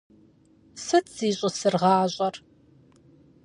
[0.83, 2.35] Сыт зищӀысыр гъащӀэр?